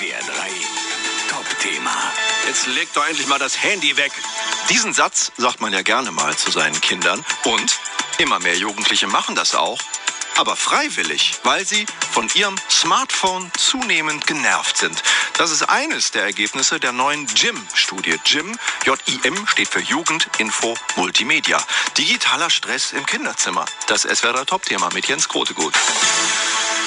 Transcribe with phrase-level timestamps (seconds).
[0.00, 0.50] SWR 3
[1.28, 2.12] Top-Thema.
[2.46, 4.12] Jetzt leg doch endlich mal das Handy weg.
[4.70, 7.22] Diesen Satz sagt man ja gerne mal zu seinen Kindern.
[7.44, 7.78] Und
[8.16, 9.78] immer mehr Jugendliche machen das auch.
[10.38, 15.02] Aber freiwillig, weil sie von ihrem Smartphone zunehmend genervt sind.
[15.36, 18.18] Das ist eines der Ergebnisse der neuen JIM-Studie.
[18.24, 21.62] JIM, J-I-M, steht für Jugend, Info, Multimedia.
[21.98, 23.66] Digitaler Stress im Kinderzimmer.
[23.86, 25.74] Das SWR Top-Thema mit Jens Grotegut.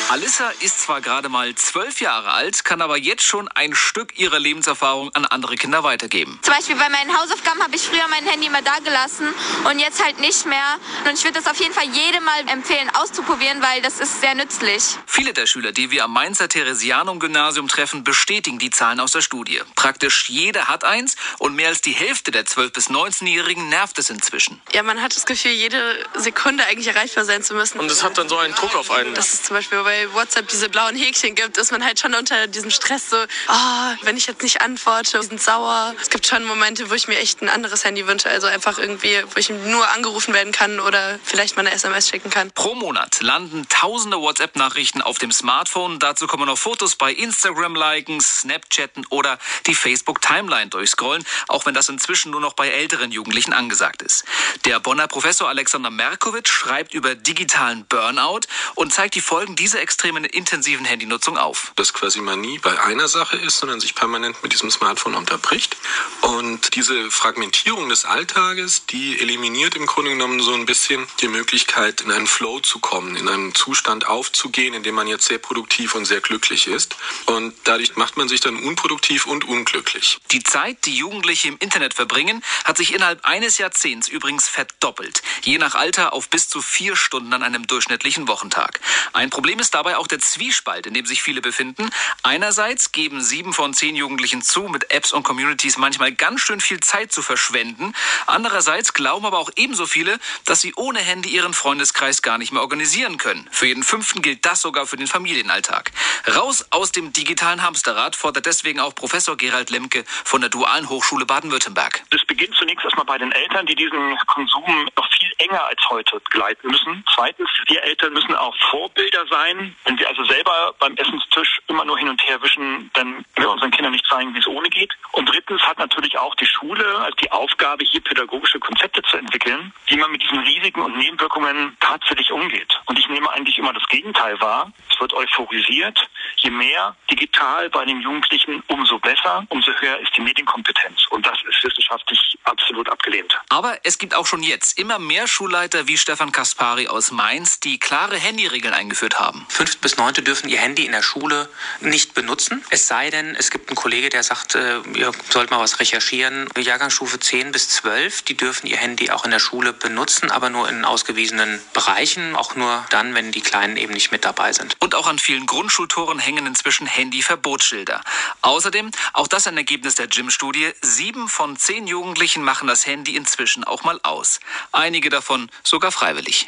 [0.09, 4.37] Alissa ist zwar gerade mal zwölf Jahre alt, kann aber jetzt schon ein Stück ihrer
[4.37, 6.37] Lebenserfahrung an andere Kinder weitergeben.
[6.43, 9.33] Zum Beispiel bei meinen Hausaufgaben habe ich früher mein Handy immer da gelassen
[9.63, 10.77] und jetzt halt nicht mehr.
[11.05, 14.35] Und ich würde das auf jeden Fall jedem mal empfehlen, auszuprobieren, weil das ist sehr
[14.35, 14.83] nützlich.
[15.07, 19.61] Viele der Schüler, die wir am Mainzer Theresianum-Gymnasium treffen, bestätigen die Zahlen aus der Studie.
[19.75, 24.09] Praktisch jeder hat eins und mehr als die Hälfte der 12- bis 19-Jährigen nervt es
[24.09, 24.61] inzwischen.
[24.73, 27.79] Ja, man hat das Gefühl, jede Sekunde eigentlich erreichbar sein zu müssen.
[27.79, 29.15] Und es hat dann so einen Druck auf einen.
[29.15, 32.47] Das ist zum Beispiel bei WhatsApp diese blauen Häkchen gibt, ist man halt schon unter
[32.47, 35.93] diesem Stress so, ah, wenn ich jetzt nicht antworte, sind sauer.
[36.01, 39.23] Es gibt schon Momente, wo ich mir echt ein anderes Handy wünsche, also einfach irgendwie,
[39.33, 42.51] wo ich nur angerufen werden kann oder vielleicht mal eine SMS schicken kann.
[42.51, 45.99] Pro Monat landen tausende WhatsApp-Nachrichten auf dem Smartphone.
[45.99, 51.89] Dazu kommen noch Fotos bei Instagram liken, Snapchatten oder die Facebook-Timeline durchscrollen, auch wenn das
[51.89, 54.23] inzwischen nur noch bei älteren Jugendlichen angesagt ist.
[54.65, 58.41] Der Bonner Professor Alexander Merkowitsch schreibt über digitalen Burnout
[58.75, 61.73] und zeigt die Folgen dieser extremen intensiven Handynutzung auf.
[61.75, 65.75] Dass quasi man nie bei einer Sache ist, sondern sich permanent mit diesem Smartphone unterbricht.
[66.21, 71.99] Und diese Fragmentierung des Alltages, die eliminiert im Grunde genommen so ein bisschen die Möglichkeit,
[71.99, 75.95] in einen Flow zu kommen, in einen Zustand aufzugehen, in dem man jetzt sehr produktiv
[75.95, 76.95] und sehr glücklich ist.
[77.25, 80.19] Und dadurch macht man sich dann unproduktiv und unglücklich.
[80.31, 85.21] Die Zeit, die Jugendliche im Internet verbringen, hat sich innerhalb eines Jahrzehnts übrigens verdoppelt.
[85.41, 88.79] Je nach Alter auf bis zu vier Stunden an einem durchschnittlichen Wochentag.
[89.11, 91.89] Ein Problem ist dabei auch der Zwiespalt, in dem sich viele befinden.
[92.23, 96.79] Einerseits geben sieben von zehn Jugendlichen zu, mit Apps und Communities manchmal ganz schön viel
[96.79, 97.93] Zeit zu verschwenden.
[98.25, 102.61] Andererseits glauben aber auch ebenso viele, dass sie ohne Handy ihren Freundeskreis gar nicht mehr
[102.61, 103.47] organisieren können.
[103.51, 105.91] Für jeden Fünften gilt das sogar für den Familienalltag.
[106.35, 111.25] Raus aus dem digitalen Hamsterrad fordert deswegen auch Professor Gerald Lemke von der Dualen Hochschule
[111.25, 112.03] Baden-Württemberg.
[112.09, 116.19] Das beginnt zunächst erstmal bei den Eltern, die diesen Konsum noch viel enger als heute
[116.19, 117.03] begleiten müssen.
[117.13, 119.62] Zweitens, wir Eltern müssen auch Vorbilder sein.
[119.85, 123.51] Wenn wir also selber beim Essenstisch immer nur hin und her wischen, dann können wir
[123.51, 124.93] unseren Kindern nicht zeigen, wie es ohne geht.
[125.11, 129.73] Und drittens hat natürlich auch die Schule als die Aufgabe, hier pädagogische Konzepte zu entwickeln,
[129.87, 132.79] wie man mit diesen Risiken und Nebenwirkungen tatsächlich umgeht.
[132.85, 134.71] Und ich nehme eigentlich immer das Gegenteil wahr.
[134.91, 135.99] Es wird euphorisiert.
[136.37, 141.07] Je mehr digital bei den Jugendlichen, umso besser, umso höher ist die Medienkompetenz.
[141.09, 143.39] Und das ist wissenschaftlich absolut abgelehnt.
[143.49, 147.79] Aber es gibt auch schon jetzt immer mehr Schulleiter wie Stefan Kaspari aus Mainz, die
[147.79, 149.45] klare Handyregeln eingeführt haben.
[149.53, 151.47] Fünfte bis Neunte dürfen ihr Handy in der Schule
[151.79, 152.65] nicht benutzen.
[152.71, 156.49] Es sei denn, es gibt einen Kollege, der sagt, äh, ihr sollt mal was recherchieren.
[156.57, 160.67] Jahrgangsstufe 10 bis 12, die dürfen ihr Handy auch in der Schule benutzen, aber nur
[160.69, 164.75] in ausgewiesenen Bereichen, auch nur dann, wenn die Kleinen eben nicht mit dabei sind.
[164.79, 168.01] Und auch an vielen Grundschultoren hängen inzwischen Handyverbotsschilder.
[168.41, 173.63] Außerdem, auch das ein Ergebnis der Gym-Studie, sieben von zehn Jugendlichen machen das Handy inzwischen
[173.63, 174.39] auch mal aus.
[174.71, 176.47] Einige davon sogar freiwillig.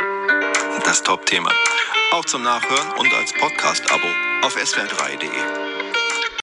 [0.83, 1.51] Das Top-Thema.
[2.11, 4.07] Auch zum Nachhören und als Podcast-Abo
[4.45, 5.74] auf swr3.de.